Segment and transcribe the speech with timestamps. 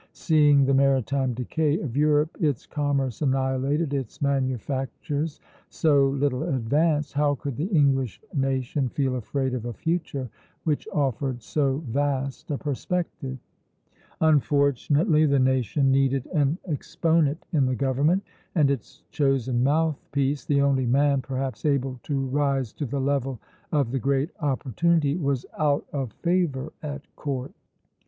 [0.13, 5.39] Seeing the maritime decay of Europe, its commerce annihilated, its manufactures
[5.69, 10.27] so little advanced, how could the English nation feel afraid of a future
[10.63, 13.37] which offered so vast a perspective?"
[14.19, 18.23] Unfortunately the nation needed an exponent in the government;
[18.55, 23.39] and its chosen mouthpiece, the only man, perhaps, able to rise to the level
[23.71, 27.53] of the great opportunity, was out of favor at court.